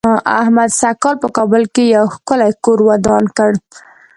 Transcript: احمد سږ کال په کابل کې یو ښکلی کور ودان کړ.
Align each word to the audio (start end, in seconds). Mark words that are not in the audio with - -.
احمد 0.39 0.69
سږ 0.79 0.95
کال 1.03 1.15
په 1.23 1.27
کابل 1.37 1.63
کې 1.73 1.83
یو 1.95 2.05
ښکلی 2.15 2.51
کور 2.63 2.79
ودان 2.89 3.23
کړ. 3.37 3.51